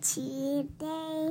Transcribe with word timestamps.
today. 0.00 1.30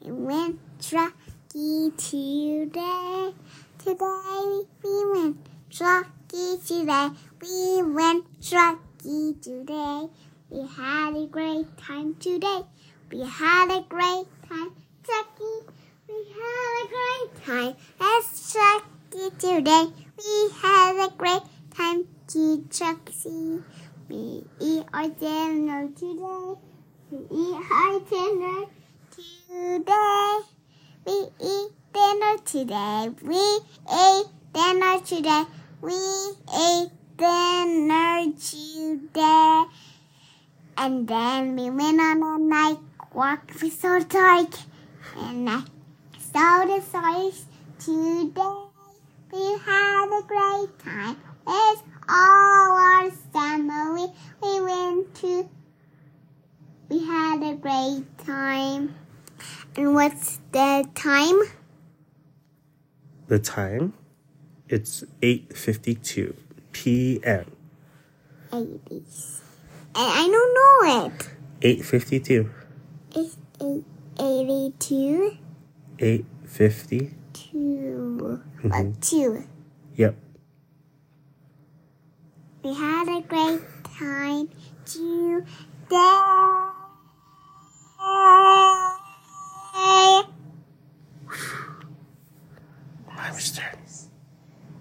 We 0.00 0.12
went 0.12 0.58
Truckee 0.80 1.92
today. 1.96 3.34
Today 3.78 4.62
we 4.82 5.10
went 5.12 5.36
Truckee 5.70 6.58
today. 6.66 7.08
We 7.40 7.82
went 7.82 8.24
Truckee 8.42 9.34
today. 9.40 10.08
We 10.50 10.66
had 10.66 11.14
a 11.16 11.26
great 11.26 11.76
time 11.76 12.14
today. 12.16 12.62
We 13.10 13.20
had 13.20 13.70
a 13.70 13.84
great 13.88 14.26
time, 14.48 14.72
Truckee. 15.02 15.66
We 16.08 16.14
had 16.34 16.84
a 16.84 16.88
great 16.88 17.44
time. 17.44 17.74
Let's 18.00 18.52
Truckee 18.52 19.30
today. 19.38 19.86
We 20.18 20.50
had 20.62 21.06
a 21.06 21.12
great 21.16 21.42
time 21.74 22.04
to 22.28 22.64
Truckee. 22.70 23.62
We 24.08 24.44
eat 24.60 24.84
our 24.92 25.08
dinner 25.08 25.88
today. 25.96 26.73
We 27.14 27.20
eat 27.30 27.54
our 27.70 28.00
dinner 28.00 28.66
today. 29.14 30.38
We 31.06 31.28
eat 31.40 31.70
dinner 31.92 32.38
today. 32.44 33.10
We 33.22 33.60
ate 33.88 34.26
dinner 34.52 34.98
today. 34.98 35.44
We 35.80 35.94
ate 36.52 36.90
dinner 37.16 38.32
today. 38.36 39.64
And 40.76 41.06
then 41.06 41.54
we 41.54 41.70
went 41.70 42.00
on 42.00 42.20
a 42.20 42.38
night 42.38 42.78
walk. 43.12 43.48
We 43.62 43.70
saw 43.70 44.00
the 44.00 44.06
dark. 44.06 44.54
And 45.16 45.48
I 45.48 45.62
saw 46.18 46.64
the 46.64 46.80
stars 46.80 47.46
today. 47.78 48.64
We 49.32 49.58
had 49.64 50.18
a 50.18 50.22
great 50.26 50.78
time. 50.80 51.16
It's 51.46 51.82
all 52.08 52.76
our 52.76 53.10
family. 53.32 54.12
We 54.42 54.60
went 54.62 55.14
to. 55.16 55.48
We 56.88 57.04
had 57.06 57.42
a 57.42 57.54
great 57.54 58.04
time. 58.18 58.94
And 59.76 59.94
what's 59.94 60.38
the 60.52 60.88
time? 60.94 61.40
The 63.28 63.38
time? 63.38 63.94
It's 64.68 65.02
8:52 65.22 66.34
p.m. 66.72 67.46
80s. 68.50 69.40
And 69.96 70.10
I 70.10 70.28
don't 70.28 70.54
know 70.54 71.06
it. 71.06 71.30
8:52. 71.60 72.50
It's 73.16 73.36
eight, 73.60 73.84
82. 74.18 75.36
8:50. 75.98 77.14
Two. 77.32 78.42
Mhm. 78.62 78.72
Uh, 78.72 78.96
two. 79.00 79.44
Yep. 79.96 80.16
We 82.62 82.74
had 82.74 83.08
a 83.08 83.20
great 83.22 83.60
time 83.84 84.48
today. 84.84 86.73
Mimer's. 93.34 94.08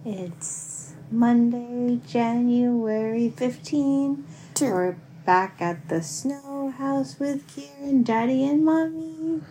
It's 0.05 0.93
Monday, 1.09 1.99
January 2.07 3.29
15. 3.29 4.27
Two. 4.53 4.65
We're 4.65 4.95
back 5.25 5.59
at 5.59 5.89
the 5.89 6.03
snow 6.03 6.71
house 6.77 7.19
with 7.19 7.47
Kiran, 7.47 8.03
Daddy, 8.03 8.45
and 8.45 8.63
Mommy. 8.63 9.41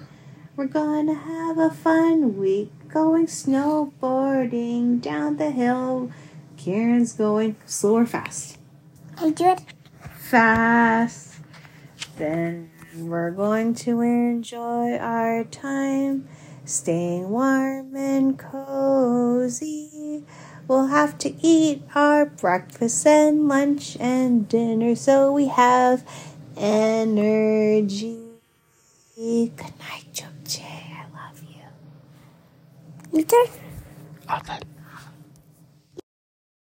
We're 0.55 0.67
gonna 0.67 1.15
have 1.15 1.59
a 1.59 1.71
fun 1.71 2.39
week 2.39 2.71
going 2.89 3.27
snowboarding 3.27 5.01
down 5.01 5.37
the 5.37 5.51
hill. 5.51 6.13
Kiran's 6.57 7.13
going 7.13 7.57
slow 7.67 7.97
or 7.97 8.07
fast? 8.07 8.59
Hey, 9.19 9.33
Jude. 9.33 9.63
Fast. 10.17 11.41
Then 12.19 12.71
we're 12.97 13.33
going 13.33 13.75
to 13.75 14.01
enjoy 14.01 14.97
our 14.97 15.43
time 15.43 16.29
staying 16.65 17.29
warm 17.29 17.97
and 17.97 18.39
cozy. 18.39 20.25
We'll 20.69 20.87
have 20.87 21.19
to 21.19 21.35
eat 21.45 21.83
our 21.95 22.27
breakfast 22.27 23.07
and 23.07 23.49
lunch 23.49 23.97
and 24.01 24.49
dinner 24.49 24.95
so 24.95 25.33
we 25.33 25.49
have 25.49 26.05
energy. 26.57 28.19
Good 29.17 29.59
night, 29.79 30.07
Jokje. 30.13 30.63
I 30.63 31.05
love 31.13 31.43
you. 31.43 33.19
Your 33.19 33.27
turn. 33.27 33.47
All 34.29 34.41
done. 34.41 34.72